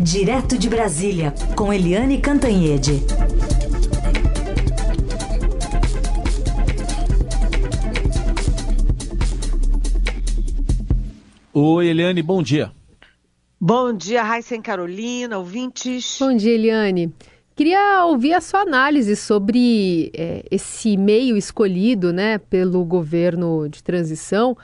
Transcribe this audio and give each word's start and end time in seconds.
Direto 0.00 0.58
de 0.58 0.68
Brasília, 0.68 1.32
com 1.54 1.72
Eliane 1.72 2.20
Cantanhede. 2.20 3.04
Oi, 11.52 11.86
Eliane, 11.86 12.22
bom 12.22 12.42
dia. 12.42 12.72
Bom 13.60 13.92
dia, 13.92 14.22
Raíssa 14.22 14.60
Carolina, 14.60 15.38
ouvintes. 15.38 16.16
Bom 16.18 16.34
dia, 16.36 16.54
Eliane. 16.54 17.12
Queria 17.54 18.04
ouvir 18.06 18.32
a 18.34 18.40
sua 18.40 18.60
análise 18.60 19.14
sobre 19.14 20.10
é, 20.14 20.44
esse 20.50 20.96
meio 20.96 21.36
escolhido 21.36 22.12
né, 22.12 22.38
pelo 22.38 22.84
governo 22.84 23.68
de 23.68 23.84
transição, 23.84 24.56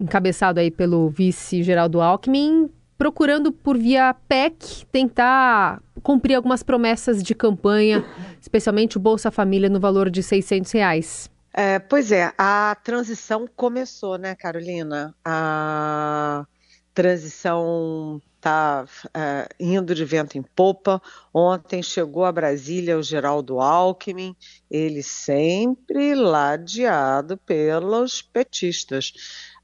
encabeçado 0.00 0.60
aí 0.60 0.70
pelo 0.70 1.08
vice 1.08 1.62
Geraldo 1.62 2.00
Alckmin, 2.00 2.70
procurando 3.02 3.50
por 3.50 3.76
via 3.76 4.14
PEC 4.14 4.86
tentar 4.92 5.82
cumprir 6.04 6.36
algumas 6.36 6.62
promessas 6.62 7.20
de 7.20 7.34
campanha, 7.34 8.04
especialmente 8.40 8.96
o 8.96 9.00
Bolsa 9.00 9.28
Família 9.28 9.68
no 9.68 9.80
valor 9.80 10.08
de 10.08 10.22
600 10.22 10.70
reais. 10.70 11.28
É, 11.52 11.80
pois 11.80 12.12
é, 12.12 12.32
a 12.38 12.76
transição 12.84 13.48
começou, 13.56 14.16
né, 14.18 14.36
Carolina? 14.36 15.12
A 15.24 16.46
transição 16.94 18.22
está 18.36 18.84
é, 19.12 19.48
indo 19.58 19.96
de 19.96 20.04
vento 20.04 20.38
em 20.38 20.42
popa. 20.42 21.02
Ontem 21.34 21.82
chegou 21.82 22.24
a 22.24 22.30
Brasília 22.30 22.96
o 22.96 23.02
Geraldo 23.02 23.60
Alckmin, 23.60 24.36
ele 24.70 25.02
sempre 25.02 26.14
ladeado 26.14 27.36
pelos 27.38 28.22
petistas. 28.22 29.12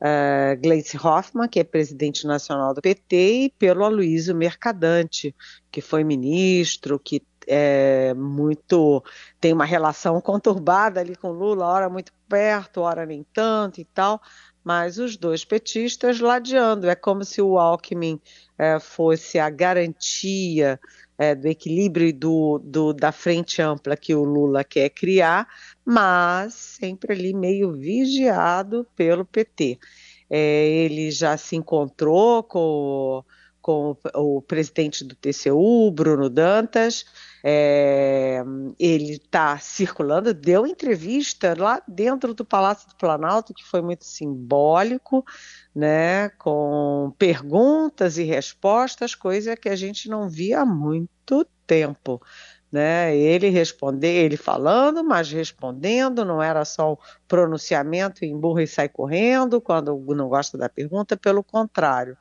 Uh, 0.00 0.60
Gleice 0.60 0.96
Hoffmann, 0.96 1.48
que 1.48 1.58
é 1.58 1.64
presidente 1.64 2.26
nacional 2.26 2.72
do 2.72 2.80
PT, 2.80 3.16
e 3.16 3.50
pelo 3.58 3.84
Aloysio 3.84 4.34
Mercadante, 4.34 5.34
que 5.72 5.80
foi 5.80 6.04
ministro, 6.04 7.00
que 7.00 7.20
é 7.48 8.12
muito 8.14 9.02
tem 9.40 9.52
uma 9.52 9.64
relação 9.64 10.20
conturbada 10.22 11.00
ali 11.00 11.16
com 11.16 11.32
Lula, 11.32 11.66
hora 11.66 11.88
muito 11.88 12.12
perto, 12.28 12.82
hora 12.82 13.06
nem 13.06 13.24
tanto 13.32 13.80
e 13.80 13.84
tal, 13.86 14.20
mas 14.62 14.98
os 14.98 15.16
dois 15.16 15.44
petistas 15.44 16.20
ladeando. 16.20 16.88
É 16.88 16.94
como 16.94 17.24
se 17.24 17.40
o 17.40 17.58
Alckmin 17.58 18.20
é, 18.58 18.78
fosse 18.78 19.38
a 19.38 19.48
garantia 19.48 20.78
é, 21.16 21.34
do 21.34 21.48
equilíbrio 21.48 22.12
do, 22.12 22.60
do, 22.62 22.92
da 22.92 23.10
frente 23.10 23.60
ampla 23.60 23.96
que 23.96 24.14
o 24.14 24.22
Lula 24.22 24.62
quer 24.62 24.90
criar, 24.90 25.48
mas 25.90 26.52
sempre 26.52 27.14
ali 27.14 27.32
meio 27.32 27.72
vigiado 27.72 28.86
pelo 28.94 29.24
PT. 29.24 29.78
É, 30.28 30.66
ele 30.66 31.10
já 31.10 31.34
se 31.38 31.56
encontrou 31.56 32.42
com, 32.42 33.24
com 33.62 33.96
o, 34.14 34.36
o 34.36 34.42
presidente 34.42 35.02
do 35.02 35.14
TCU, 35.14 35.90
Bruno 35.90 36.28
Dantas, 36.28 37.06
é, 37.42 38.42
ele 38.78 39.12
está 39.12 39.56
circulando, 39.56 40.34
deu 40.34 40.66
entrevista 40.66 41.54
lá 41.56 41.80
dentro 41.88 42.34
do 42.34 42.44
Palácio 42.44 42.86
do 42.90 42.96
Planalto, 42.96 43.54
que 43.54 43.64
foi 43.64 43.80
muito 43.80 44.04
simbólico, 44.04 45.24
né, 45.74 46.28
com 46.36 47.14
perguntas 47.18 48.18
e 48.18 48.24
respostas, 48.24 49.14
coisa 49.14 49.56
que 49.56 49.70
a 49.70 49.76
gente 49.76 50.06
não 50.06 50.28
via 50.28 50.60
há 50.60 50.66
muito 50.66 51.46
tempo. 51.66 52.20
Né, 52.70 53.16
ele 53.16 53.48
responder, 53.48 54.26
ele 54.26 54.36
falando, 54.36 55.02
mas 55.02 55.32
respondendo, 55.32 56.22
não 56.22 56.42
era 56.42 56.66
só 56.66 56.92
o 56.92 56.98
pronunciamento 57.26 58.26
em 58.26 58.38
burro 58.38 58.60
e 58.60 58.66
sai 58.66 58.90
correndo 58.90 59.58
quando 59.58 59.98
não 60.14 60.28
gosta 60.28 60.58
da 60.58 60.68
pergunta, 60.68 61.16
pelo 61.16 61.42
contrário. 61.42 62.14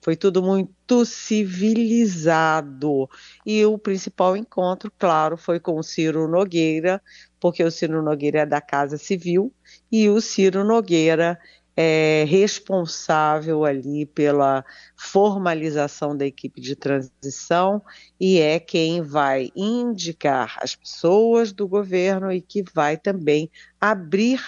Foi 0.00 0.16
tudo 0.16 0.42
muito 0.42 1.04
civilizado. 1.04 3.08
E 3.44 3.64
o 3.66 3.76
principal 3.76 4.36
encontro, 4.36 4.92
claro, 4.96 5.36
foi 5.36 5.58
com 5.58 5.76
o 5.76 5.82
Ciro 5.82 6.28
Nogueira, 6.28 7.02
porque 7.40 7.64
o 7.64 7.70
Ciro 7.70 8.02
Nogueira 8.02 8.40
é 8.40 8.46
da 8.46 8.60
Casa 8.60 8.96
Civil 8.96 9.52
e 9.90 10.08
o 10.08 10.20
Ciro 10.20 10.64
Nogueira 10.64 11.38
é 11.80 12.24
responsável 12.24 13.64
ali 13.64 14.04
pela 14.04 14.64
formalização 14.96 16.16
da 16.16 16.26
equipe 16.26 16.60
de 16.60 16.74
transição 16.74 17.80
e 18.18 18.40
é 18.40 18.58
quem 18.58 19.00
vai 19.00 19.52
indicar 19.54 20.58
as 20.60 20.74
pessoas 20.74 21.52
do 21.52 21.68
governo 21.68 22.32
e 22.32 22.40
que 22.40 22.64
vai 22.74 22.96
também 22.96 23.48
abrir 23.80 24.40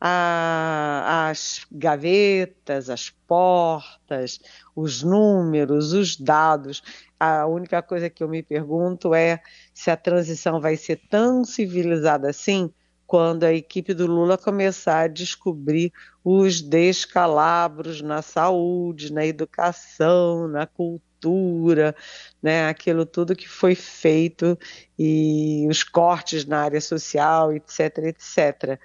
a, 0.00 1.28
as 1.28 1.66
gavetas, 1.70 2.88
as 2.88 3.10
portas, 3.10 4.40
os 4.74 5.02
números, 5.02 5.92
os 5.92 6.16
dados. 6.16 6.82
A 7.20 7.46
única 7.46 7.82
coisa 7.82 8.08
que 8.08 8.24
eu 8.24 8.28
me 8.30 8.42
pergunto 8.42 9.14
é 9.14 9.42
se 9.74 9.90
a 9.90 9.96
transição 9.96 10.58
vai 10.58 10.78
ser 10.78 11.02
tão 11.10 11.44
civilizada 11.44 12.30
assim 12.30 12.72
quando 13.12 13.44
a 13.44 13.52
equipe 13.52 13.92
do 13.92 14.06
Lula 14.06 14.38
começar 14.38 15.00
a 15.00 15.06
descobrir 15.06 15.92
os 16.24 16.60
descalabros 16.60 18.00
na 18.00 18.22
saúde, 18.22 19.12
na 19.12 19.26
educação, 19.26 20.46
na 20.48 20.66
cultura, 20.66 21.94
né, 22.42 22.68
aquilo 22.68 23.06
tudo 23.06 23.36
que 23.36 23.48
foi 23.48 23.74
feito 23.74 24.58
e 24.98 25.66
os 25.68 25.82
cortes 25.82 26.44
na 26.44 26.60
área 26.60 26.80
social, 26.80 27.52
etc, 27.52 27.98
etc 27.98 28.78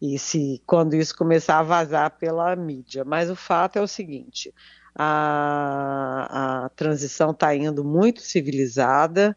e 0.00 0.18
se 0.18 0.62
quando 0.66 0.94
isso 0.94 1.16
começar 1.16 1.60
a 1.60 1.62
vazar 1.62 2.10
pela 2.18 2.54
mídia. 2.54 3.04
Mas 3.04 3.30
o 3.30 3.36
fato 3.36 3.78
é 3.78 3.82
o 3.82 3.88
seguinte: 3.88 4.52
a, 4.94 6.64
a 6.64 6.68
transição 6.70 7.30
está 7.30 7.54
indo 7.54 7.82
muito 7.82 8.20
civilizada, 8.20 9.34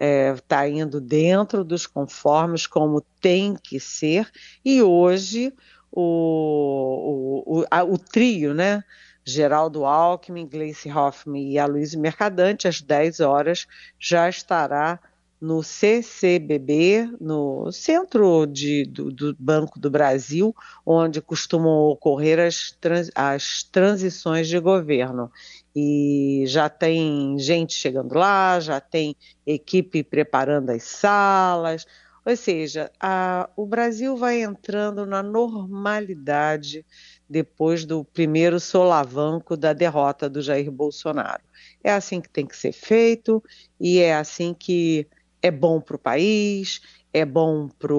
está 0.00 0.66
é, 0.66 0.70
indo 0.70 1.00
dentro 1.02 1.62
dos 1.62 1.86
conformes 1.86 2.66
como 2.66 3.02
tem 3.20 3.56
que 3.62 3.78
ser, 3.78 4.30
e 4.64 4.82
hoje 4.82 5.52
o, 5.96 7.42
o, 7.46 7.60
o, 7.60 7.66
a, 7.70 7.82
o 7.82 7.96
trio, 7.96 8.52
né? 8.52 8.84
Geraldo 9.24 9.84
Alckmin, 9.84 10.46
Gleice 10.46 10.92
Hoffmann 10.92 11.50
e 11.50 11.58
Aloysio 11.58 11.98
Mercadante, 11.98 12.68
às 12.68 12.80
10 12.80 13.20
horas, 13.20 13.66
já 13.98 14.28
estará 14.28 15.00
no 15.40 15.62
CCBB, 15.62 17.10
no 17.20 17.70
Centro 17.72 18.46
de, 18.46 18.84
do, 18.84 19.10
do, 19.10 19.36
Banco 19.38 19.78
do 19.78 19.90
Brasil, 19.90 20.54
onde 20.84 21.20
costumam 21.20 21.88
ocorrer 21.88 22.38
as, 22.38 22.70
trans, 22.80 23.10
as 23.14 23.62
transições 23.64 24.48
de 24.48 24.58
governo. 24.58 25.30
E 25.74 26.44
já 26.46 26.68
tem 26.68 27.38
gente 27.38 27.74
chegando 27.74 28.14
lá, 28.14 28.60
já 28.60 28.80
tem 28.80 29.16
equipe 29.46 30.02
preparando 30.02 30.70
as 30.70 30.84
salas, 30.84 31.86
ou 32.26 32.36
seja, 32.36 32.90
a, 32.98 33.48
o 33.54 33.64
Brasil 33.64 34.16
vai 34.16 34.42
entrando 34.42 35.06
na 35.06 35.22
normalidade 35.22 36.84
depois 37.30 37.84
do 37.84 38.04
primeiro 38.04 38.58
solavanco 38.58 39.56
da 39.56 39.72
derrota 39.72 40.28
do 40.28 40.42
Jair 40.42 40.68
Bolsonaro. 40.72 41.42
É 41.84 41.92
assim 41.92 42.20
que 42.20 42.28
tem 42.28 42.44
que 42.44 42.56
ser 42.56 42.72
feito 42.72 43.40
e 43.78 44.00
é 44.00 44.16
assim 44.16 44.52
que 44.52 45.06
é 45.40 45.52
bom 45.52 45.80
para 45.80 45.94
o 45.94 46.00
país, 46.00 46.80
é 47.12 47.24
bom 47.24 47.68
para 47.68 47.94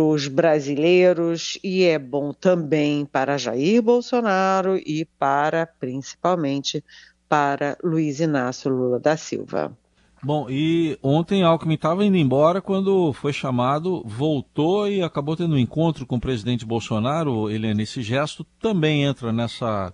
os 0.00 0.28
brasileiros 0.28 1.58
e 1.64 1.82
é 1.82 1.98
bom 1.98 2.32
também 2.32 3.04
para 3.04 3.36
Jair 3.36 3.82
Bolsonaro 3.82 4.76
e 4.76 5.04
para, 5.18 5.66
principalmente, 5.66 6.84
para 7.28 7.76
Luiz 7.82 8.20
Inácio 8.20 8.70
Lula 8.70 9.00
da 9.00 9.16
Silva. 9.16 9.76
Bom, 10.24 10.48
e 10.48 10.98
ontem 11.02 11.42
Alckmin 11.42 11.74
estava 11.74 12.02
indo 12.02 12.16
embora 12.16 12.62
quando 12.62 13.12
foi 13.12 13.30
chamado, 13.30 14.02
voltou 14.06 14.88
e 14.88 15.02
acabou 15.02 15.36
tendo 15.36 15.54
um 15.54 15.58
encontro 15.58 16.06
com 16.06 16.16
o 16.16 16.20
presidente 16.20 16.64
Bolsonaro. 16.64 17.50
Helena, 17.50 17.82
esse 17.82 18.00
gesto 18.00 18.42
também 18.58 19.04
entra 19.04 19.30
nessa, 19.34 19.92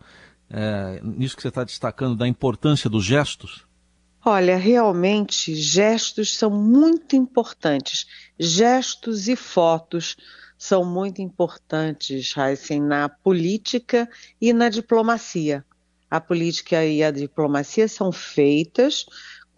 é, 0.49 1.01
nisso 1.03 1.35
que 1.35 1.43
você 1.43 1.49
está 1.49 1.65
destacando, 1.65 2.15
da 2.15 2.29
importância 2.29 2.89
dos 2.89 3.05
gestos? 3.05 3.67
Olha, 4.25 4.57
realmente 4.57 5.53
gestos 5.57 6.37
são 6.37 6.49
muito 6.49 7.17
importantes. 7.17 8.07
Gestos 8.39 9.27
e 9.27 9.35
fotos 9.35 10.17
são 10.57 10.85
muito 10.85 11.21
importantes, 11.21 12.37
Heisen, 12.37 12.83
na 12.83 13.09
política 13.09 14.09
e 14.41 14.53
na 14.53 14.69
diplomacia. 14.69 15.65
A 16.09 16.21
política 16.21 16.85
e 16.85 17.03
a 17.03 17.11
diplomacia 17.11 17.89
são 17.89 18.13
feitas 18.13 19.07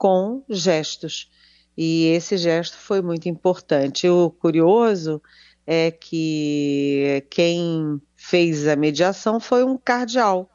com 0.03 0.43
gestos. 0.49 1.31
E 1.79 2.07
esse 2.07 2.37
gesto 2.37 2.77
foi 2.77 3.01
muito 3.01 3.29
importante. 3.29 4.09
O 4.09 4.31
curioso 4.31 5.23
é 5.65 5.93
que 5.93 7.25
quem 7.31 8.03
fez 8.17 8.67
a 8.67 8.75
mediação 8.75 9.39
foi 9.39 9.63
um 9.63 9.79
cardeal, 9.79 10.51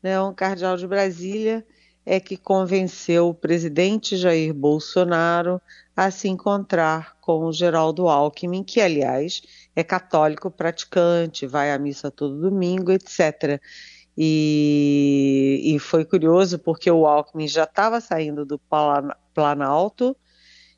né, 0.00 0.20
um 0.20 0.32
cardeal 0.32 0.76
de 0.76 0.86
Brasília, 0.86 1.66
é 2.06 2.20
que 2.20 2.36
convenceu 2.36 3.30
o 3.30 3.34
presidente 3.34 4.16
Jair 4.16 4.54
Bolsonaro 4.54 5.60
a 5.96 6.08
se 6.12 6.28
encontrar 6.28 7.16
com 7.20 7.46
o 7.46 7.52
Geraldo 7.52 8.06
Alckmin, 8.06 8.62
que, 8.62 8.80
aliás, 8.80 9.42
é 9.74 9.82
católico 9.82 10.52
praticante, 10.52 11.48
vai 11.48 11.72
à 11.72 11.78
missa 11.80 12.12
todo 12.12 12.40
domingo, 12.40 12.92
etc. 12.92 13.60
E, 14.16 14.73
e 15.64 15.78
foi 15.78 16.04
curioso 16.04 16.58
porque 16.58 16.90
o 16.90 17.06
Alckmin 17.06 17.48
já 17.48 17.64
estava 17.64 17.98
saindo 17.98 18.44
do 18.44 18.60
Planalto 19.32 20.14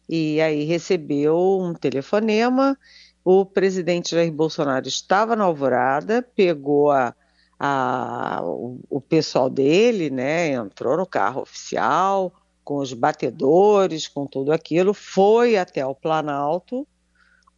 e 0.09 0.41
aí 0.41 0.63
recebeu 0.63 1.59
um 1.61 1.75
telefonema. 1.75 2.79
O 3.25 3.45
presidente 3.45 4.13
Jair 4.13 4.33
Bolsonaro 4.33 4.87
estava 4.87 5.35
na 5.35 5.43
alvorada, 5.43 6.23
pegou 6.23 6.93
a, 6.93 7.13
a, 7.59 8.41
o, 8.45 8.79
o 8.89 9.01
pessoal 9.01 9.51
dele, 9.51 10.09
né, 10.09 10.53
entrou 10.53 10.97
no 10.97 11.05
carro 11.05 11.43
oficial, 11.43 12.33
com 12.63 12.77
os 12.77 12.93
batedores, 12.93 14.07
com 14.07 14.25
tudo 14.25 14.53
aquilo, 14.53 14.95
foi 14.95 15.57
até 15.57 15.85
o 15.85 15.97
Planalto, 15.97 16.87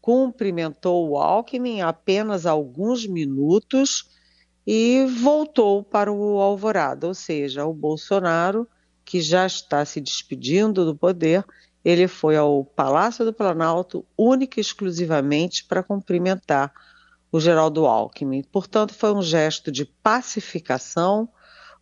cumprimentou 0.00 1.10
o 1.10 1.18
Alckmin 1.18 1.82
apenas 1.82 2.46
alguns 2.46 3.06
minutos 3.06 4.17
e 4.70 5.06
voltou 5.06 5.82
para 5.82 6.12
o 6.12 6.42
Alvorada, 6.42 7.06
ou 7.06 7.14
seja, 7.14 7.64
o 7.64 7.72
Bolsonaro, 7.72 8.68
que 9.02 9.18
já 9.18 9.46
está 9.46 9.82
se 9.82 9.98
despedindo 9.98 10.84
do 10.84 10.94
poder, 10.94 11.42
ele 11.82 12.06
foi 12.06 12.36
ao 12.36 12.66
Palácio 12.66 13.24
do 13.24 13.32
Planalto 13.32 14.04
única 14.14 14.60
e 14.60 14.60
exclusivamente 14.60 15.64
para 15.64 15.82
cumprimentar 15.82 16.70
o 17.32 17.40
Geraldo 17.40 17.86
Alckmin. 17.86 18.42
Portanto, 18.42 18.92
foi 18.92 19.10
um 19.14 19.22
gesto 19.22 19.72
de 19.72 19.86
pacificação, 19.86 21.30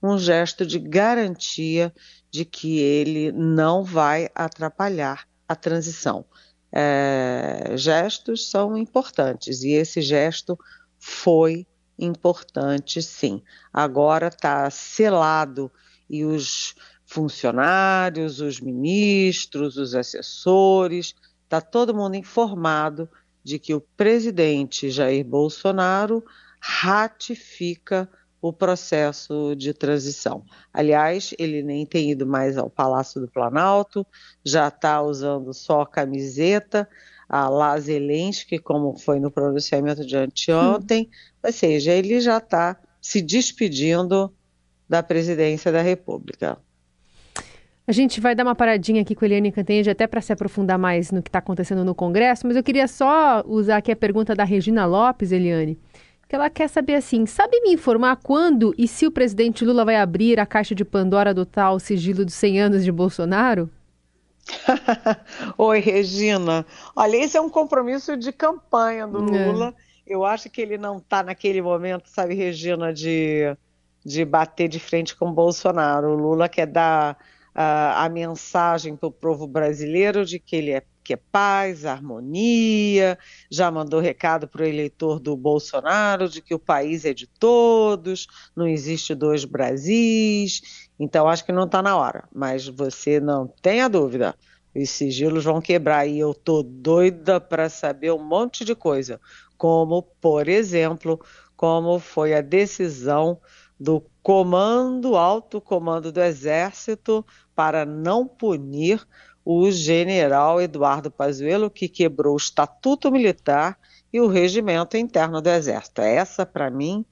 um 0.00 0.16
gesto 0.16 0.64
de 0.64 0.78
garantia 0.78 1.92
de 2.30 2.44
que 2.44 2.78
ele 2.78 3.32
não 3.32 3.82
vai 3.82 4.30
atrapalhar 4.32 5.26
a 5.48 5.56
transição. 5.56 6.24
É, 6.70 7.72
gestos 7.74 8.48
são 8.48 8.78
importantes 8.78 9.64
e 9.64 9.72
esse 9.72 10.00
gesto 10.00 10.56
foi 11.00 11.66
importante, 11.98 13.02
sim. 13.02 13.42
Agora 13.72 14.28
está 14.28 14.68
selado 14.70 15.70
e 16.08 16.24
os 16.24 16.74
funcionários, 17.04 18.40
os 18.40 18.60
ministros, 18.60 19.76
os 19.76 19.94
assessores, 19.94 21.14
está 21.44 21.60
todo 21.60 21.94
mundo 21.94 22.16
informado 22.16 23.08
de 23.42 23.58
que 23.58 23.72
o 23.74 23.80
presidente 23.80 24.90
Jair 24.90 25.24
Bolsonaro 25.24 26.24
ratifica 26.60 28.08
o 28.40 28.52
processo 28.52 29.54
de 29.56 29.72
transição. 29.72 30.44
Aliás, 30.72 31.32
ele 31.38 31.62
nem 31.62 31.86
tem 31.86 32.10
ido 32.10 32.26
mais 32.26 32.56
ao 32.56 32.68
Palácio 32.68 33.20
do 33.20 33.28
Planalto, 33.28 34.06
já 34.44 34.68
está 34.68 35.00
usando 35.00 35.52
só 35.54 35.82
a 35.82 35.86
camiseta, 35.86 36.88
a 37.28 37.48
lá 37.48 37.78
Zelensky, 37.78 38.58
como 38.58 38.96
foi 38.98 39.18
no 39.18 39.30
pronunciamento 39.30 40.04
de 40.04 40.16
anteontem, 40.16 41.10
hum. 41.10 41.46
ou 41.46 41.52
seja, 41.52 41.92
ele 41.92 42.20
já 42.20 42.38
está 42.38 42.76
se 43.00 43.20
despedindo 43.20 44.32
da 44.88 45.02
presidência 45.02 45.72
da 45.72 45.82
República. 45.82 46.58
A 47.88 47.92
gente 47.92 48.20
vai 48.20 48.34
dar 48.34 48.42
uma 48.42 48.54
paradinha 48.54 49.02
aqui 49.02 49.14
com 49.14 49.24
a 49.24 49.28
Eliane 49.28 49.52
Cantanhede 49.52 49.90
até 49.90 50.08
para 50.08 50.20
se 50.20 50.32
aprofundar 50.32 50.76
mais 50.76 51.12
no 51.12 51.22
que 51.22 51.28
está 51.28 51.38
acontecendo 51.38 51.84
no 51.84 51.94
Congresso, 51.94 52.44
mas 52.44 52.56
eu 52.56 52.62
queria 52.62 52.88
só 52.88 53.44
usar 53.46 53.76
aqui 53.76 53.92
a 53.92 53.96
pergunta 53.96 54.34
da 54.34 54.42
Regina 54.42 54.84
Lopes, 54.86 55.30
Eliane, 55.30 55.78
que 56.28 56.34
ela 56.34 56.50
quer 56.50 56.68
saber 56.68 56.94
assim, 56.94 57.26
sabe 57.26 57.60
me 57.60 57.72
informar 57.72 58.16
quando 58.16 58.74
e 58.76 58.88
se 58.88 59.06
o 59.06 59.12
presidente 59.12 59.64
Lula 59.64 59.84
vai 59.84 59.96
abrir 59.96 60.40
a 60.40 60.46
caixa 60.46 60.74
de 60.74 60.84
Pandora 60.84 61.32
do 61.32 61.46
tal 61.46 61.78
sigilo 61.78 62.24
dos 62.24 62.34
100 62.34 62.60
anos 62.60 62.84
de 62.84 62.90
Bolsonaro? 62.90 63.70
Oi, 65.58 65.80
Regina. 65.80 66.66
Olha, 66.94 67.16
esse 67.16 67.36
é 67.36 67.40
um 67.40 67.48
compromisso 67.48 68.16
de 68.16 68.32
campanha 68.32 69.06
do 69.06 69.34
é. 69.34 69.46
Lula. 69.46 69.74
É. 69.76 69.86
Eu 70.06 70.24
acho 70.24 70.48
que 70.48 70.60
ele 70.60 70.78
não 70.78 70.98
está 70.98 71.22
naquele 71.22 71.60
momento, 71.60 72.08
sabe, 72.08 72.34
Regina, 72.34 72.92
de, 72.92 73.56
de 74.04 74.24
bater 74.24 74.68
de 74.68 74.78
frente 74.78 75.16
com 75.16 75.28
o 75.28 75.32
Bolsonaro. 75.32 76.10
O 76.10 76.14
Lula 76.14 76.48
quer 76.48 76.66
dar 76.66 77.16
uh, 77.56 77.96
a 77.96 78.08
mensagem 78.08 78.96
para 78.96 79.08
o 79.08 79.12
povo 79.12 79.46
brasileiro 79.46 80.24
de 80.24 80.38
que 80.38 80.56
ele 80.56 80.70
é 80.70 80.82
que 81.06 81.12
é 81.12 81.16
paz, 81.16 81.84
harmonia, 81.84 83.16
já 83.48 83.70
mandou 83.70 84.00
recado 84.00 84.48
para 84.48 84.62
o 84.62 84.66
eleitor 84.66 85.20
do 85.20 85.36
Bolsonaro 85.36 86.28
de 86.28 86.42
que 86.42 86.52
o 86.52 86.58
país 86.58 87.04
é 87.04 87.14
de 87.14 87.28
todos, 87.28 88.26
não 88.56 88.66
existe 88.66 89.14
dois 89.14 89.44
Brasis, 89.44 90.85
então 90.98 91.28
acho 91.28 91.44
que 91.44 91.52
não 91.52 91.64
está 91.64 91.82
na 91.82 91.96
hora, 91.96 92.24
mas 92.34 92.66
você 92.66 93.20
não 93.20 93.46
tenha 93.46 93.88
dúvida, 93.88 94.34
os 94.74 94.90
sigilos 94.90 95.44
vão 95.44 95.60
quebrar 95.60 96.06
e 96.06 96.18
eu 96.18 96.34
tô 96.34 96.62
doida 96.62 97.40
para 97.40 97.68
saber 97.68 98.12
um 98.12 98.22
monte 98.22 98.64
de 98.64 98.74
coisa, 98.74 99.20
como, 99.56 100.02
por 100.02 100.48
exemplo, 100.48 101.20
como 101.56 101.98
foi 101.98 102.34
a 102.34 102.40
decisão 102.40 103.40
do 103.78 104.02
comando, 104.22 105.16
alto 105.16 105.60
comando 105.60 106.10
do 106.10 106.20
Exército, 106.20 107.24
para 107.54 107.86
não 107.86 108.26
punir 108.26 109.06
o 109.44 109.70
general 109.70 110.60
Eduardo 110.60 111.10
Pazuello, 111.10 111.70
que 111.70 111.88
quebrou 111.88 112.34
o 112.34 112.38
Estatuto 112.38 113.10
Militar 113.10 113.78
e 114.12 114.20
o 114.20 114.26
regimento 114.26 114.96
interno 114.96 115.40
do 115.40 115.48
Exército. 115.48 116.00
Essa, 116.00 116.44
para 116.44 116.70
mim, 116.70 117.04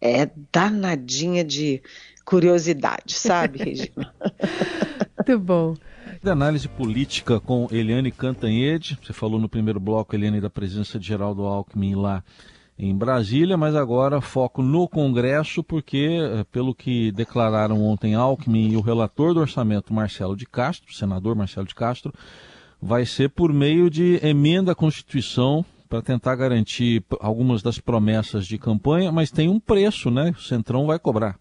é 0.00 0.30
danadinha 0.52 1.44
de 1.44 1.82
curiosidade, 2.30 3.14
sabe, 3.14 3.58
Regina? 3.58 4.14
Muito 5.18 5.38
bom. 5.42 5.74
De 6.22 6.30
análise 6.30 6.68
política 6.68 7.40
com 7.40 7.66
Eliane 7.72 8.12
Cantanhede. 8.12 8.96
Você 9.02 9.12
falou 9.12 9.40
no 9.40 9.48
primeiro 9.48 9.80
bloco, 9.80 10.14
Eliane, 10.14 10.40
da 10.40 10.48
presença 10.48 10.96
de 10.96 11.08
Geraldo 11.08 11.42
Alckmin 11.42 11.96
lá 11.96 12.22
em 12.78 12.96
Brasília, 12.96 13.56
mas 13.56 13.74
agora 13.74 14.20
foco 14.20 14.62
no 14.62 14.88
Congresso, 14.88 15.62
porque, 15.62 16.18
eh, 16.20 16.44
pelo 16.52 16.74
que 16.74 17.10
declararam 17.12 17.82
ontem 17.82 18.14
Alckmin 18.14 18.70
e 18.70 18.76
o 18.76 18.80
relator 18.80 19.34
do 19.34 19.40
orçamento, 19.40 19.92
Marcelo 19.92 20.36
de 20.36 20.46
Castro, 20.46 20.94
senador 20.94 21.34
Marcelo 21.34 21.66
de 21.66 21.74
Castro, 21.74 22.12
vai 22.80 23.04
ser 23.04 23.28
por 23.30 23.52
meio 23.52 23.90
de 23.90 24.18
emenda 24.22 24.72
à 24.72 24.74
Constituição 24.74 25.64
para 25.88 26.00
tentar 26.00 26.36
garantir 26.36 27.04
algumas 27.20 27.60
das 27.60 27.78
promessas 27.78 28.46
de 28.46 28.56
campanha, 28.56 29.10
mas 29.10 29.30
tem 29.30 29.48
um 29.48 29.58
preço, 29.58 30.10
né? 30.10 30.30
O 30.30 30.40
Centrão 30.40 30.86
vai 30.86 30.98
cobrar. 30.98 31.36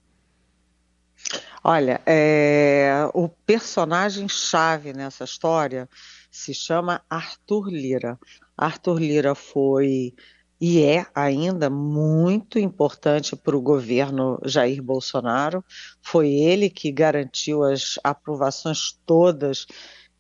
Olha, 1.63 2.01
é... 2.05 3.09
o 3.13 3.27
personagem-chave 3.27 4.93
nessa 4.93 5.23
história 5.23 5.89
se 6.31 6.53
chama 6.53 7.01
Arthur 7.09 7.69
Lira. 7.69 8.19
Arthur 8.57 8.99
Lira 8.99 9.35
foi 9.35 10.13
e 10.61 10.83
é 10.83 11.05
ainda 11.15 11.69
muito 11.69 12.59
importante 12.59 13.35
para 13.35 13.55
o 13.55 13.61
governo 13.61 14.37
Jair 14.43 14.83
Bolsonaro. 14.83 15.63
Foi 16.01 16.29
ele 16.29 16.69
que 16.69 16.91
garantiu 16.91 17.63
as 17.63 17.97
aprovações 18.03 18.99
todas 19.05 19.65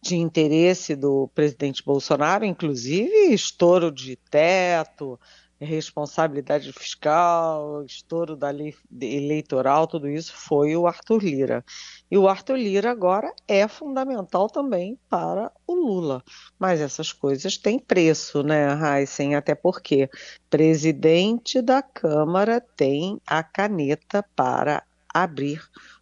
de 0.01 0.15
interesse 0.15 0.95
do 0.95 1.29
presidente 1.35 1.83
Bolsonaro, 1.83 2.45
inclusive 2.45 3.33
estouro 3.33 3.91
de 3.91 4.15
teto, 4.15 5.19
responsabilidade 5.65 6.71
fiscal, 6.71 7.83
estouro 7.83 8.35
da 8.35 8.49
lei 8.49 8.73
eleitoral, 9.01 9.87
tudo 9.87 10.07
isso 10.07 10.33
foi 10.33 10.75
o 10.75 10.87
Arthur 10.87 11.21
Lira. 11.23 11.65
E 12.09 12.17
o 12.17 12.27
Arthur 12.27 12.57
Lira 12.57 12.91
agora 12.91 13.33
é 13.47 13.67
fundamental 13.67 14.49
também 14.49 14.97
para 15.09 15.51
o 15.67 15.73
Lula. 15.75 16.23
Mas 16.57 16.79
essas 16.79 17.11
coisas 17.11 17.57
têm 17.57 17.77
preço, 17.77 18.41
né, 18.41 18.67
Heisen? 18.73 19.35
Até 19.35 19.53
porque 19.53 20.09
presidente 20.49 21.61
da 21.61 21.81
Câmara 21.81 22.61
tem 22.61 23.19
a 23.27 23.43
caneta 23.43 24.23
para 24.35 24.83
abrir 25.13 25.61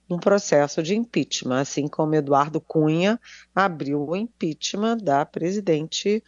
um 0.09 0.17
processo 0.17 0.81
de 0.81 0.95
impeachment, 0.95 1.61
assim 1.61 1.87
como 1.87 2.15
Eduardo 2.15 2.61
Cunha 2.61 3.19
abriu 3.53 4.07
o 4.07 4.15
impeachment 4.15 4.97
da 4.97 5.25
presidente 5.25 6.23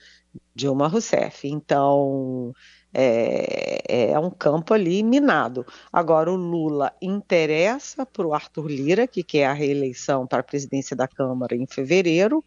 Dilma 0.54 0.88
Rousseff. 0.88 1.48
Então, 1.48 2.54
é, 2.94 4.12
é 4.12 4.20
um 4.20 4.30
campo 4.30 4.74
ali 4.74 5.04
minado. 5.04 5.66
Agora, 5.92 6.32
o 6.32 6.36
Lula 6.36 6.94
interessa 7.02 8.06
para 8.06 8.28
o 8.28 8.34
Arthur 8.34 8.68
Lira, 8.68 9.08
que 9.08 9.24
quer 9.24 9.46
a 9.46 9.54
reeleição 9.54 10.26
para 10.26 10.40
a 10.40 10.44
presidência 10.44 10.96
da 10.96 11.08
Câmara 11.08 11.56
em 11.56 11.68
fevereiro, 11.68 12.44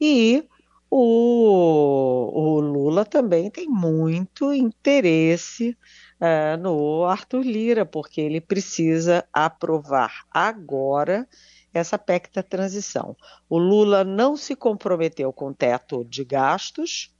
e 0.00 0.44
o, 0.90 2.30
o 2.32 2.60
Lula 2.60 3.04
também 3.04 3.50
tem 3.50 3.68
muito 3.68 4.52
interesse 4.52 5.76
é, 6.20 6.56
no 6.56 7.04
Arthur 7.04 7.42
Lira, 7.42 7.84
porque 7.84 8.20
ele 8.20 8.40
precisa 8.40 9.26
aprovar 9.32 10.24
agora 10.30 11.28
essa 11.74 11.98
PEC 11.98 12.30
da 12.32 12.42
transição. 12.42 13.16
O 13.48 13.58
Lula 13.58 14.04
não 14.04 14.36
se 14.36 14.56
comprometeu 14.56 15.32
com 15.32 15.52
teto 15.52 16.04
de 16.04 16.24
gastos, 16.24 17.14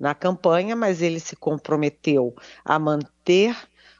na 0.00 0.14
campanha, 0.14 0.74
mas 0.74 1.02
ele 1.02 1.20
se 1.20 1.36
comprometeu 1.36 2.34
a 2.64 2.78
manter 2.78 3.54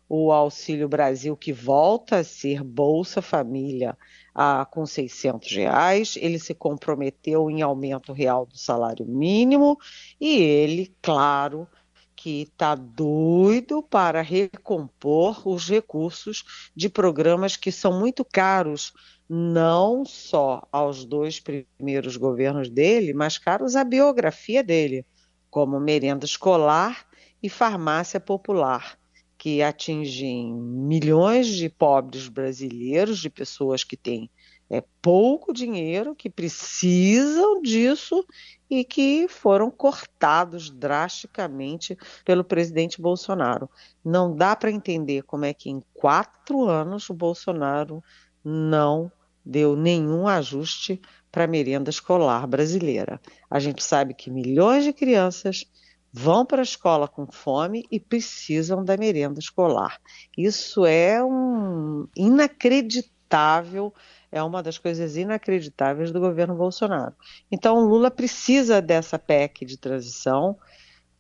o 0.09 0.33
Auxílio 0.33 0.89
Brasil, 0.89 1.37
que 1.37 1.53
volta 1.53 2.17
a 2.17 2.25
ser 2.25 2.65
Bolsa 2.65 3.23
Família 3.23 3.97
a, 4.35 4.65
com 4.65 4.85
600 4.85 5.53
reais. 5.53 6.17
Ele 6.17 6.39
se 6.39 6.53
comprometeu 6.53 7.49
em 7.49 7.63
aumento 7.63 8.13
real 8.13 8.47
do 8.47 8.59
salário 8.59 9.07
mínimo 9.07 9.79
e 10.21 10.41
ele, 10.41 10.93
claro, 11.01 11.69
que 12.17 12.43
está 12.43 12.75
doido 12.75 13.83
para 13.83 14.21
recompor 14.21 15.47
os 15.47 15.69
recursos 15.69 16.71
de 16.75 16.89
programas 16.89 17.57
que 17.57 17.71
são 17.71 17.99
muito 17.99 18.25
caros, 18.25 18.93
não 19.29 20.05
só 20.05 20.67
aos 20.73 21.05
dois 21.05 21.41
primeiros 21.41 22.17
governos 22.17 22.69
dele, 22.69 23.15
mas 23.15 23.39
caros 23.39 23.77
à 23.77 23.85
biografia 23.85 24.63
dele, 24.63 25.07
como 25.51 25.81
merenda 25.81 26.25
escolar 26.25 27.07
e 27.43 27.49
farmácia 27.49 28.21
popular, 28.21 28.99
que 29.37 29.63
atingem 29.63 30.53
milhões 30.55 31.47
de 31.47 31.69
pobres 31.69 32.29
brasileiros, 32.29 33.19
de 33.19 33.31
pessoas 33.31 33.83
que 33.83 33.97
têm 33.97 34.31
é, 34.71 34.85
pouco 35.03 35.53
dinheiro, 35.53 36.15
que 36.15 36.31
precisam 36.31 37.61
disso 37.61 38.25
e 38.69 38.85
que 38.85 39.27
foram 39.29 39.69
cortados 39.69 40.71
drasticamente 40.71 41.99
pelo 42.25 42.45
presidente 42.45 43.03
Bolsonaro. 43.03 43.69
Não 44.05 44.37
dá 44.37 44.55
para 44.55 44.71
entender 44.71 45.23
como 45.23 45.45
é 45.45 45.53
que 45.53 45.69
em 45.69 45.83
quatro 45.93 46.67
anos 46.67 47.11
o 47.11 47.15
Bolsonaro 47.15 48.03
não 48.45 49.11
deu 49.45 49.77
nenhum 49.77 50.27
ajuste 50.27 51.01
para 51.31 51.45
a 51.45 51.49
merenda 51.49 51.91
escolar 51.91 52.47
brasileira. 52.47 53.21
A 53.51 53.59
gente 53.59 53.83
sabe 53.83 54.15
que 54.15 54.31
milhões 54.31 54.85
de 54.85 54.93
crianças 54.93 55.65
vão 56.13 56.45
para 56.45 56.61
a 56.61 56.65
escola 56.65 57.07
com 57.07 57.27
fome 57.31 57.85
e 57.91 58.01
precisam 58.01 58.85
da 58.85 58.97
merenda 58.97 59.39
escolar. 59.39 60.01
Isso 60.37 60.85
é 60.85 61.23
um 61.23 62.07
inacreditável 62.17 63.95
é 64.33 64.43
uma 64.43 64.63
das 64.63 64.79
coisas 64.79 65.17
inacreditáveis 65.17 66.13
do 66.13 66.21
governo 66.21 66.55
Bolsonaro. 66.55 67.15
Então, 67.51 67.81
Lula 67.81 68.11
precisa 68.11 68.81
dessa 68.81 69.19
PEC 69.19 69.65
de 69.65 69.77
transição 69.77 70.57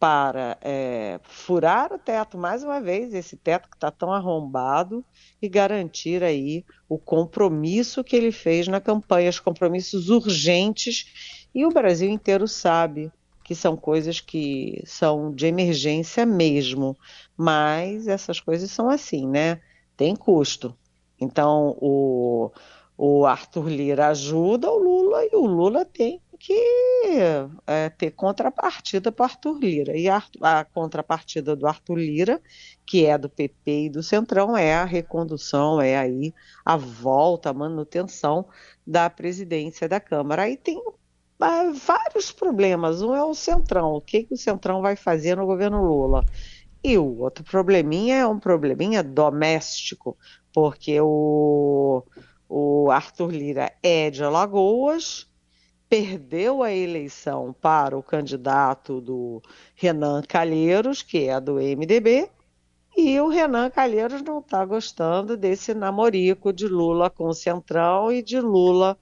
para 0.00 0.56
é, 0.62 1.20
furar 1.24 1.92
o 1.92 1.98
teto 1.98 2.38
mais 2.38 2.64
uma 2.64 2.80
vez, 2.80 3.12
esse 3.12 3.36
teto 3.36 3.68
que 3.68 3.76
está 3.76 3.90
tão 3.90 4.10
arrombado, 4.10 5.04
e 5.42 5.46
garantir 5.46 6.24
aí 6.24 6.64
o 6.88 6.98
compromisso 6.98 8.02
que 8.02 8.16
ele 8.16 8.32
fez 8.32 8.66
na 8.66 8.80
campanha, 8.80 9.28
os 9.28 9.38
compromissos 9.38 10.08
urgentes, 10.08 11.46
e 11.54 11.66
o 11.66 11.70
Brasil 11.70 12.08
inteiro 12.08 12.48
sabe 12.48 13.12
que 13.44 13.54
são 13.54 13.76
coisas 13.76 14.20
que 14.20 14.82
são 14.86 15.30
de 15.34 15.46
emergência 15.46 16.24
mesmo, 16.24 16.96
mas 17.36 18.08
essas 18.08 18.40
coisas 18.40 18.70
são 18.70 18.88
assim, 18.88 19.26
né? 19.26 19.60
Tem 19.98 20.16
custo. 20.16 20.74
Então, 21.20 21.76
o, 21.78 22.50
o 22.96 23.26
Arthur 23.26 23.68
Lira 23.68 24.08
ajuda 24.08 24.70
o 24.70 24.78
Lula 24.78 25.26
e 25.26 25.36
o 25.36 25.44
Lula 25.44 25.84
tem 25.84 26.22
que 26.40 26.54
é, 27.66 27.90
ter 27.90 28.12
contrapartida 28.12 29.12
para 29.12 29.26
Arthur 29.26 29.58
Lira. 29.58 29.96
E 29.96 30.08
a, 30.08 30.22
a, 30.40 30.64
contrapartida 30.64 31.54
do 31.54 31.66
Arthur 31.66 31.96
Lira, 31.96 32.40
que 32.86 33.04
é 33.04 33.18
do 33.18 33.28
PP 33.28 33.84
e 33.84 33.90
do 33.90 34.02
Centrão, 34.02 34.56
é 34.56 34.74
a 34.74 34.86
recondução, 34.86 35.80
é 35.80 35.98
aí 35.98 36.34
a 36.64 36.78
volta, 36.78 37.50
a 37.50 37.54
manutenção 37.54 38.48
da 38.86 39.10
presidência 39.10 39.86
da 39.86 40.00
Câmara. 40.00 40.44
Aí 40.44 40.56
tem 40.56 40.78
uh, 40.78 41.74
vários 41.74 42.32
problemas. 42.32 43.02
Um 43.02 43.14
é 43.14 43.22
o 43.22 43.34
Centrão. 43.34 43.92
O 43.92 44.00
que, 44.00 44.24
que 44.24 44.32
o 44.34 44.38
Centrão 44.38 44.80
vai 44.80 44.96
fazer 44.96 45.36
no 45.36 45.44
governo 45.44 45.84
Lula? 45.84 46.24
E 46.82 46.96
o 46.96 47.18
outro 47.18 47.44
probleminha 47.44 48.16
é 48.16 48.26
um 48.26 48.40
probleminha 48.40 49.02
doméstico, 49.02 50.16
porque 50.54 50.98
o 51.02 52.02
o 52.50 52.90
Arthur 52.90 53.30
Lira 53.30 53.72
é 53.80 54.10
de 54.10 54.24
Alagoas, 54.24 55.29
perdeu 55.90 56.62
a 56.62 56.72
eleição 56.72 57.52
para 57.52 57.98
o 57.98 58.02
candidato 58.02 59.00
do 59.00 59.42
Renan 59.74 60.22
Calheiros, 60.22 61.02
que 61.02 61.28
é 61.28 61.40
do 61.40 61.54
MDB, 61.54 62.30
e 62.96 63.18
o 63.20 63.28
Renan 63.28 63.68
Calheiros 63.70 64.22
não 64.22 64.38
está 64.38 64.64
gostando 64.64 65.36
desse 65.36 65.74
namorico 65.74 66.52
de 66.52 66.68
Lula 66.68 67.10
com 67.10 67.26
o 67.26 67.34
Centrão 67.34 68.12
e 68.12 68.22
de 68.22 68.40
Lula 68.40 68.96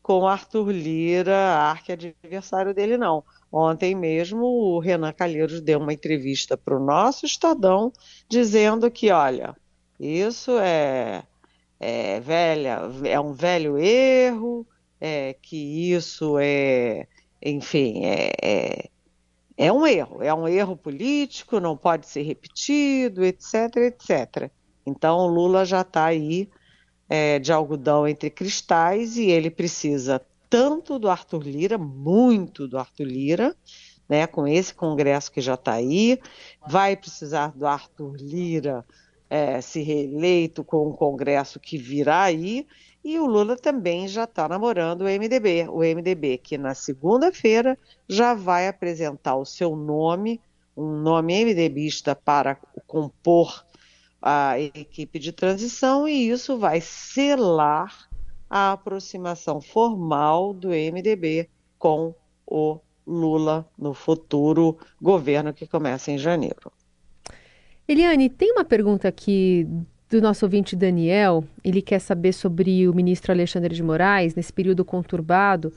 com 0.00 0.28
Arthur 0.28 0.70
Lira, 0.70 1.36
arque-adversário 1.36 2.72
dele, 2.72 2.96
não. 2.96 3.24
Ontem 3.50 3.94
mesmo 3.94 4.44
o 4.44 4.78
Renan 4.78 5.12
Calheiros 5.12 5.60
deu 5.60 5.80
uma 5.80 5.92
entrevista 5.92 6.56
para 6.56 6.76
o 6.76 6.84
nosso 6.84 7.26
Estadão 7.26 7.92
dizendo 8.28 8.88
que, 8.90 9.10
olha, 9.10 9.56
isso 9.98 10.52
é 10.58 11.24
é, 11.80 12.20
velha, 12.20 12.80
é 13.04 13.20
um 13.20 13.32
velho 13.32 13.78
erro, 13.78 14.66
é, 15.00 15.34
que 15.40 15.92
isso 15.92 16.38
é, 16.40 17.06
enfim, 17.42 18.04
é, 18.04 18.32
é, 18.42 18.90
é, 19.56 19.72
um 19.72 19.86
erro, 19.86 20.22
é 20.22 20.32
um 20.34 20.46
erro 20.48 20.76
político, 20.76 21.60
não 21.60 21.76
pode 21.76 22.06
ser 22.06 22.22
repetido, 22.22 23.24
etc, 23.24 23.76
etc. 23.76 24.50
Então, 24.86 25.26
Lula 25.26 25.64
já 25.64 25.82
está 25.82 26.04
aí 26.06 26.48
é, 27.08 27.38
de 27.38 27.52
algodão 27.52 28.06
entre 28.06 28.30
cristais 28.30 29.16
e 29.16 29.26
ele 29.26 29.50
precisa 29.50 30.20
tanto 30.50 30.98
do 30.98 31.10
Arthur 31.10 31.42
Lira, 31.42 31.78
muito 31.78 32.66
do 32.66 32.78
Arthur 32.78 33.04
Lira, 33.04 33.56
né, 34.08 34.26
com 34.26 34.48
esse 34.48 34.74
congresso 34.74 35.30
que 35.30 35.40
já 35.40 35.54
está 35.54 35.74
aí, 35.74 36.18
vai 36.66 36.96
precisar 36.96 37.48
do 37.48 37.66
Arthur 37.66 38.16
Lira 38.16 38.84
é, 39.30 39.60
se 39.60 39.82
reeleito 39.82 40.64
com 40.64 40.88
o 40.88 40.94
Congresso 40.94 41.60
que 41.60 41.76
virá 41.76 42.22
aí, 42.22 42.66
e 43.04 43.18
o 43.18 43.26
Lula 43.26 43.56
também 43.56 44.08
já 44.08 44.24
está 44.24 44.48
namorando 44.48 45.02
o 45.02 45.04
MDB. 45.04 45.68
O 45.68 45.78
MDB 45.78 46.38
que 46.38 46.58
na 46.58 46.74
segunda-feira 46.74 47.78
já 48.08 48.34
vai 48.34 48.68
apresentar 48.68 49.36
o 49.36 49.44
seu 49.44 49.76
nome, 49.76 50.40
um 50.76 51.00
nome 51.00 51.44
MDBista 51.44 52.14
para 52.14 52.56
compor 52.86 53.64
a 54.20 54.58
equipe 54.58 55.18
de 55.18 55.32
transição, 55.32 56.08
e 56.08 56.28
isso 56.28 56.58
vai 56.58 56.80
selar 56.80 58.08
a 58.50 58.72
aproximação 58.72 59.60
formal 59.60 60.52
do 60.52 60.68
MDB 60.68 61.48
com 61.78 62.14
o 62.46 62.78
Lula 63.06 63.66
no 63.78 63.94
futuro 63.94 64.78
governo 65.00 65.52
que 65.52 65.66
começa 65.66 66.10
em 66.10 66.18
janeiro. 66.18 66.72
Eliane, 67.90 68.28
tem 68.28 68.52
uma 68.52 68.66
pergunta 68.66 69.08
aqui 69.08 69.66
do 70.10 70.20
nosso 70.20 70.44
ouvinte 70.44 70.76
Daniel. 70.76 71.42
Ele 71.64 71.80
quer 71.80 71.98
saber 71.98 72.34
sobre 72.34 72.86
o 72.86 72.92
ministro 72.92 73.32
Alexandre 73.32 73.74
de 73.74 73.82
Moraes, 73.82 74.34
nesse 74.34 74.52
período 74.52 74.84
conturbado 74.84 75.72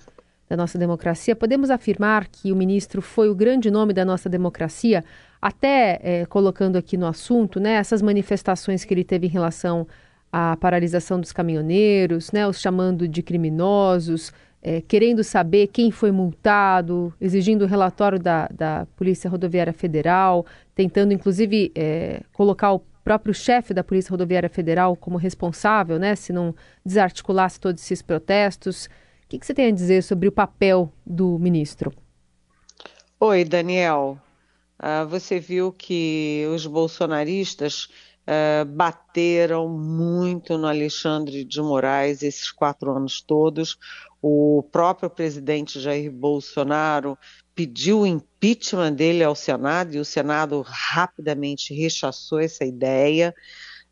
da 0.50 0.58
nossa 0.58 0.78
democracia. 0.78 1.38
Podemos 1.38 1.70
afirmar 1.70 2.28
que 2.28 2.52
o 2.52 2.56
ministro 2.56 3.02
foi 3.02 3.30
o 3.30 3.34
grande 3.34 3.72
nome 3.72 3.94
da 3.94 4.04
nossa 4.04 4.28
democracia, 4.28 5.06
até 5.42 6.02
é, 6.04 6.26
colocando 6.26 6.76
aqui 6.76 6.98
no 6.98 7.08
assunto, 7.08 7.62
né, 7.62 7.76
essas 7.76 8.02
manifestações 8.02 8.84
que 8.84 8.94
ele 8.94 9.06
teve 9.06 9.28
em 9.28 9.30
relação 9.30 9.88
à 10.30 10.58
paralisação 10.58 11.18
dos 11.18 11.32
caminhoneiros, 11.32 12.34
né, 12.34 12.46
os 12.46 12.60
chamando 12.60 13.08
de 13.08 13.24
criminosos, 13.24 14.34
é, 14.62 14.82
querendo 14.82 15.24
saber 15.24 15.68
quem 15.68 15.90
foi 15.90 16.12
multado, 16.12 17.14
exigindo 17.20 17.64
o 17.64 17.68
relatório 17.68 18.20
da, 18.20 18.48
da 18.48 18.88
Polícia 18.96 19.30
Rodoviária 19.30 19.74
Federal, 19.74 20.46
tentando 20.76 21.14
inclusive 21.14 21.72
é, 21.74 22.22
colocar 22.32 22.74
o 22.74 22.80
próprio 23.04 23.34
chefe 23.34 23.74
da 23.74 23.84
Polícia 23.84 24.12
Rodoviária 24.12 24.50
Federal 24.50 24.96
como 24.96 25.18
responsável, 25.18 25.98
né, 25.98 26.16
se 26.16 26.32
não 26.32 26.54
desarticulasse 26.86 27.60
todos 27.60 27.82
esses 27.82 28.02
protestos. 28.02 28.86
O 28.86 28.90
que, 29.30 29.40
que 29.40 29.46
você 29.46 29.54
tem 29.54 29.68
a 29.68 29.72
dizer 29.72 30.04
sobre 30.04 30.28
o 30.28 30.32
papel 30.32 30.92
do 31.06 31.40
ministro? 31.40 31.92
Oi, 33.20 33.44
Daniel. 33.44 34.20
Uh, 34.80 35.08
você 35.08 35.40
viu 35.40 35.72
que 35.72 36.46
os 36.54 36.66
bolsonaristas 36.66 37.88
uh, 38.28 38.66
bateram 38.66 39.70
muito 39.70 40.58
no 40.58 40.68
Alexandre 40.68 41.44
de 41.44 41.62
Moraes 41.62 42.24
esses 42.24 42.52
quatro 42.52 42.92
anos 42.92 43.22
todos. 43.22 43.78
O 44.22 44.64
próprio 44.72 45.10
presidente 45.10 45.80
Jair 45.80 46.12
Bolsonaro 46.12 47.18
pediu 47.56 48.02
o 48.02 48.08
impeachment 48.08 48.94
dele 48.94 49.24
ao 49.24 49.36
Senado 49.36 49.96
e 49.96 50.00
o 50.00 50.06
Senado 50.06 50.62
rapidamente 50.66 51.74
rechaçou 51.74 52.40
essa 52.40 52.64
ideia. 52.64 53.34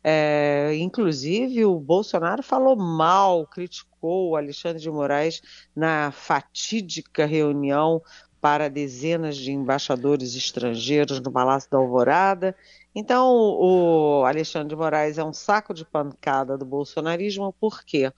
É, 0.02 0.74
inclusive, 0.76 1.64
o 1.64 1.78
Bolsonaro 1.78 2.42
falou 2.42 2.76
mal, 2.76 3.46
criticou 3.46 4.30
o 4.30 4.36
Alexandre 4.36 4.80
de 4.80 4.90
Moraes 4.90 5.42
na 5.74 6.10
fatídica 6.10 7.26
reunião 7.26 8.00
para 8.40 8.70
dezenas 8.70 9.36
de 9.36 9.52
embaixadores 9.52 10.34
estrangeiros 10.34 11.20
no 11.20 11.30
Palácio 11.30 11.70
da 11.70 11.76
Alvorada. 11.76 12.56
Então, 12.94 13.28
o 13.28 14.24
Alexandre 14.24 14.68
de 14.68 14.76
Moraes 14.76 15.18
é 15.18 15.24
um 15.24 15.32
saco 15.32 15.74
de 15.74 15.84
pancada 15.84 16.56
do 16.56 16.64
bolsonarismo, 16.64 17.54
por 17.60 17.84
quê? 17.84 18.10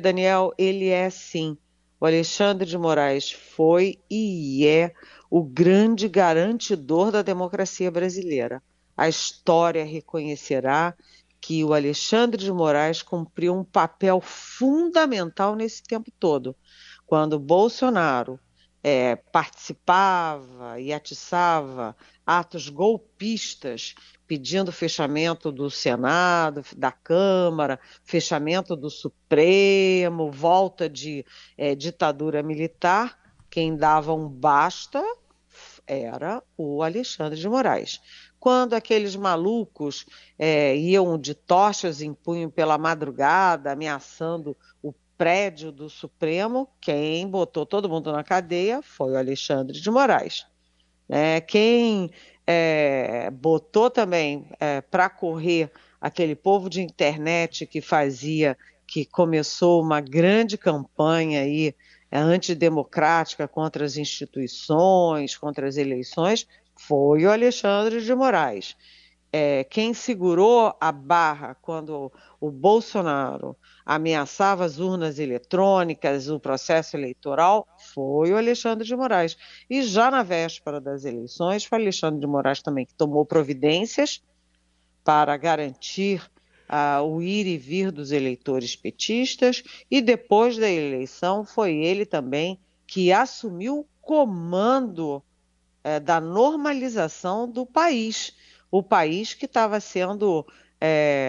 Daniel, 0.00 0.52
ele 0.56 0.88
é 0.88 1.10
sim. 1.10 1.58
O 1.98 2.06
Alexandre 2.06 2.68
de 2.68 2.78
Moraes 2.78 3.32
foi 3.32 3.98
e 4.08 4.66
é 4.66 4.92
o 5.30 5.42
grande 5.42 6.08
garantidor 6.08 7.10
da 7.10 7.22
democracia 7.22 7.90
brasileira. 7.90 8.62
A 8.96 9.08
história 9.08 9.84
reconhecerá 9.84 10.94
que 11.40 11.64
o 11.64 11.74
Alexandre 11.74 12.42
de 12.42 12.52
Moraes 12.52 13.02
cumpriu 13.02 13.54
um 13.54 13.64
papel 13.64 14.20
fundamental 14.20 15.56
nesse 15.56 15.82
tempo 15.82 16.10
todo. 16.18 16.54
Quando 17.04 17.38
Bolsonaro 17.38 18.38
é, 18.88 19.16
participava 19.16 20.78
e 20.80 20.92
atiçava 20.92 21.96
atos 22.24 22.68
golpistas, 22.68 23.96
pedindo 24.28 24.70
fechamento 24.70 25.50
do 25.50 25.68
Senado, 25.68 26.62
da 26.76 26.92
Câmara, 26.92 27.80
fechamento 28.04 28.76
do 28.76 28.88
Supremo, 28.88 30.30
volta 30.30 30.88
de 30.88 31.26
é, 31.58 31.74
ditadura 31.74 32.44
militar, 32.44 33.18
quem 33.50 33.76
dava 33.76 34.14
um 34.14 34.28
basta 34.28 35.02
era 35.84 36.40
o 36.56 36.80
Alexandre 36.80 37.40
de 37.40 37.48
Moraes. 37.48 38.00
Quando 38.38 38.74
aqueles 38.74 39.16
malucos 39.16 40.06
é, 40.38 40.76
iam 40.76 41.18
de 41.18 41.34
tochas 41.34 42.00
em 42.00 42.14
punho 42.14 42.48
pela 42.48 42.78
madrugada, 42.78 43.72
ameaçando 43.72 44.56
o 44.80 44.92
prédio 45.16 45.72
do 45.72 45.88
Supremo, 45.88 46.68
quem 46.80 47.28
botou 47.28 47.64
todo 47.64 47.88
mundo 47.88 48.12
na 48.12 48.22
cadeia 48.22 48.82
foi 48.82 49.12
o 49.12 49.18
Alexandre 49.18 49.80
de 49.80 49.90
Moraes. 49.90 50.46
É, 51.08 51.40
quem 51.40 52.10
é, 52.46 53.30
botou 53.30 53.90
também 53.90 54.46
é, 54.60 54.80
para 54.80 55.08
correr 55.08 55.70
aquele 56.00 56.34
povo 56.34 56.68
de 56.68 56.82
internet 56.82 57.66
que 57.66 57.80
fazia, 57.80 58.56
que 58.86 59.04
começou 59.04 59.82
uma 59.82 60.00
grande 60.00 60.58
campanha 60.58 61.40
aí 61.40 61.74
é, 62.10 62.18
antidemocrática 62.18 63.48
contra 63.48 63.84
as 63.84 63.96
instituições, 63.96 65.36
contra 65.36 65.66
as 65.66 65.76
eleições, 65.76 66.46
foi 66.76 67.24
o 67.24 67.30
Alexandre 67.30 68.02
de 68.02 68.14
Moraes. 68.14 68.76
É, 69.32 69.64
quem 69.64 69.92
segurou 69.92 70.74
a 70.80 70.92
barra 70.92 71.54
quando 71.54 72.12
o 72.40 72.50
Bolsonaro 72.50 73.56
ameaçava 73.86 74.64
as 74.64 74.80
urnas 74.80 75.20
eletrônicas, 75.20 76.28
o 76.28 76.40
processo 76.40 76.96
eleitoral, 76.96 77.68
foi 77.94 78.32
o 78.32 78.36
Alexandre 78.36 78.84
de 78.84 78.96
Moraes. 78.96 79.36
E 79.70 79.80
já 79.84 80.10
na 80.10 80.24
véspera 80.24 80.80
das 80.80 81.04
eleições, 81.04 81.64
foi 81.64 81.78
Alexandre 81.78 82.20
de 82.20 82.26
Moraes 82.26 82.60
também 82.60 82.84
que 82.84 82.94
tomou 82.94 83.24
providências 83.24 84.20
para 85.04 85.36
garantir 85.36 86.28
uh, 86.68 87.00
o 87.04 87.22
ir 87.22 87.46
e 87.46 87.56
vir 87.56 87.92
dos 87.92 88.10
eleitores 88.10 88.74
petistas, 88.74 89.62
e 89.88 90.02
depois 90.02 90.58
da 90.58 90.68
eleição 90.68 91.44
foi 91.44 91.76
ele 91.76 92.04
também 92.04 92.58
que 92.88 93.12
assumiu 93.12 93.78
o 93.78 93.86
comando 94.02 95.18
uh, 95.18 96.00
da 96.02 96.20
normalização 96.20 97.48
do 97.48 97.64
país. 97.64 98.34
O 98.68 98.82
país 98.82 99.32
que 99.32 99.46
estava 99.46 99.78
sendo 99.78 100.44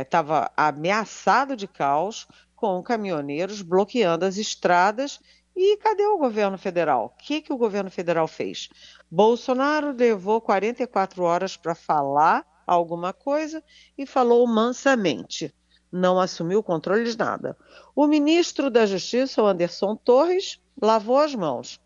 estava 0.02 0.52
é, 0.58 0.62
ameaçado 0.62 1.56
de 1.56 1.68
caos, 1.68 2.28
com 2.58 2.84
caminhoneiros 2.84 3.62
bloqueando 3.62 4.26
as 4.26 4.36
estradas. 4.36 5.22
E 5.56 5.78
cadê 5.78 6.06
o 6.06 6.18
governo 6.18 6.58
federal? 6.58 7.06
O 7.06 7.24
que, 7.24 7.42
que 7.42 7.54
o 7.54 7.58
governo 7.58 7.90
federal 7.90 8.28
fez? 8.28 8.68
Bolsonaro 9.10 9.92
levou 9.92 10.42
44 10.42 11.24
horas 11.24 11.56
para 11.56 11.74
falar 11.74 12.46
alguma 12.66 13.14
coisa 13.14 13.64
e 13.98 14.06
falou 14.06 14.46
mansamente. 14.46 15.54
Não 15.92 16.20
assumiu 16.20 16.60
o 16.60 16.64
controle 16.64 17.10
de 17.10 17.18
nada. 17.18 17.56
O 17.96 18.06
ministro 18.06 18.70
da 18.70 18.86
Justiça, 18.86 19.42
o 19.42 19.48
Anderson 19.48 19.96
Torres, 19.96 20.60
lavou 20.80 21.18
as 21.18 21.34
mãos. 21.34 21.80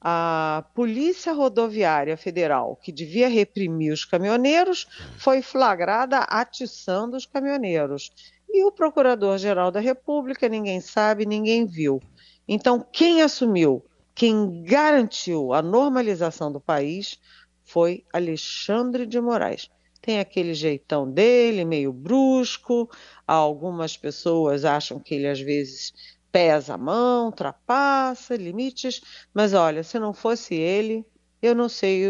A 0.00 0.64
Polícia 0.74 1.32
Rodoviária 1.32 2.16
Federal, 2.16 2.76
que 2.76 2.90
devia 2.90 3.28
reprimir 3.28 3.92
os 3.92 4.04
caminhoneiros, 4.04 4.86
foi 5.18 5.42
flagrada 5.42 6.20
atiçando 6.20 7.16
os 7.16 7.26
caminhoneiros. 7.26 8.10
E 8.52 8.64
o 8.64 8.72
Procurador-Geral 8.72 9.70
da 9.70 9.80
República, 9.80 10.48
ninguém 10.48 10.80
sabe, 10.80 11.26
ninguém 11.26 11.66
viu. 11.66 12.00
Então, 12.48 12.84
quem 12.92 13.22
assumiu, 13.22 13.84
quem 14.14 14.62
garantiu 14.62 15.52
a 15.52 15.62
normalização 15.62 16.52
do 16.52 16.60
país 16.60 17.18
foi 17.64 18.04
Alexandre 18.12 19.06
de 19.06 19.20
Moraes 19.20 19.70
tem 20.00 20.18
aquele 20.18 20.54
jeitão 20.54 21.10
dele, 21.10 21.64
meio 21.64 21.92
brusco. 21.92 22.90
Algumas 23.26 23.96
pessoas 23.96 24.64
acham 24.64 24.98
que 24.98 25.14
ele 25.14 25.28
às 25.28 25.40
vezes 25.40 25.92
pesa 26.32 26.74
a 26.74 26.78
mão, 26.78 27.26
ultrapassa 27.26 28.36
limites, 28.36 29.00
mas 29.34 29.52
olha, 29.52 29.82
se 29.82 29.98
não 29.98 30.12
fosse 30.14 30.54
ele, 30.54 31.04
eu 31.42 31.54
não 31.54 31.68
sei 31.68 32.04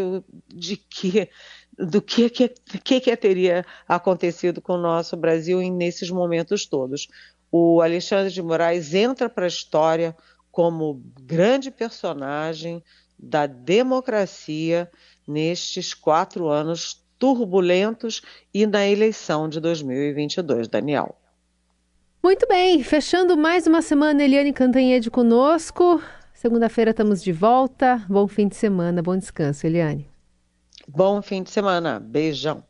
de 0.47 0.77
que 0.77 1.27
do 1.77 2.01
que 2.01 2.29
que, 2.29 2.49
que, 2.49 2.99
que 2.99 3.17
teria 3.17 3.65
acontecido 3.87 4.61
com 4.61 4.73
o 4.73 4.81
nosso 4.81 5.15
Brasil 5.15 5.59
nesses 5.71 6.09
momentos 6.09 6.65
todos. 6.65 7.07
O 7.51 7.81
Alexandre 7.81 8.31
de 8.31 8.41
Moraes 8.41 8.93
entra 8.93 9.29
para 9.29 9.45
a 9.45 9.47
história 9.47 10.15
como 10.51 11.01
grande 11.21 11.71
personagem 11.71 12.83
da 13.17 13.45
democracia 13.45 14.89
nestes 15.27 15.93
quatro 15.93 16.49
anos 16.49 17.01
turbulentos 17.17 18.21
e 18.53 18.65
na 18.65 18.87
eleição 18.87 19.47
de 19.47 19.59
2022, 19.59 20.67
Daniel. 20.67 21.15
Muito 22.23 22.47
bem, 22.47 22.83
fechando 22.83 23.37
mais 23.37 23.67
uma 23.67 23.81
semana, 23.81 24.23
Eliane 24.23 24.53
Cantanhede 24.53 25.09
conosco. 25.09 26.01
Segunda-feira 26.33 26.91
estamos 26.91 27.21
de 27.21 27.31
volta. 27.31 28.03
Bom 28.09 28.27
fim 28.27 28.47
de 28.47 28.55
semana, 28.55 29.01
bom 29.01 29.15
descanso, 29.15 29.65
Eliane. 29.65 30.10
Bom 30.93 31.21
fim 31.21 31.41
de 31.41 31.49
semana. 31.49 32.01
Beijão. 32.01 32.65